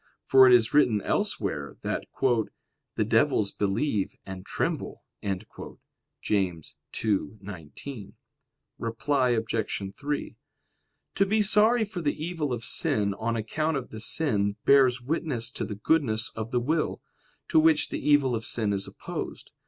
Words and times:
For 0.25 0.47
it 0.47 0.53
is 0.55 0.73
written 0.73 0.99
elsewhere 1.03 1.77
that 1.83 2.07
"the 2.95 3.03
devils 3.05 3.51
believe 3.51 4.15
and 4.25 4.43
tremble" 4.43 5.03
(James 6.23 6.77
2:19). 6.91 8.13
Reply 8.79 9.29
Obj. 9.29 9.55
3: 9.95 10.37
To 11.13 11.25
be 11.27 11.41
sorry 11.43 11.85
for 11.85 12.01
the 12.01 12.25
evil 12.25 12.51
of 12.51 12.63
sin 12.65 13.13
on 13.13 13.35
account 13.35 13.77
of 13.77 13.91
the 13.91 13.99
sin 14.01 14.55
bears 14.65 15.03
witness 15.03 15.51
to 15.51 15.63
the 15.63 15.75
goodness 15.75 16.31
of 16.35 16.49
the 16.49 16.59
will, 16.59 16.99
to 17.49 17.59
which 17.59 17.89
the 17.89 17.99
evil 18.03 18.33
of 18.33 18.43
sin 18.43 18.73
is 18.73 18.87
opposed. 18.87 19.51